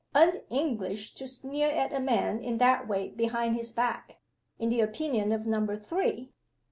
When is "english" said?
0.49-1.13